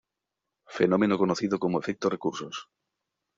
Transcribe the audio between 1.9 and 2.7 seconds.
recursos".